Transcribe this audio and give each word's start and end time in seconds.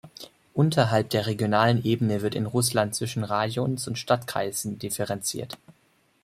Unterhalb 0.55 1.11
der 1.11 1.27
regionalen 1.27 1.83
Ebene 1.83 2.23
wird 2.23 2.33
in 2.33 2.47
Russland 2.47 2.95
zwischen 2.95 3.23
Rajons 3.23 3.87
und 3.87 3.99
Stadtkreisen 3.99 4.79
differenziert. 4.79 5.59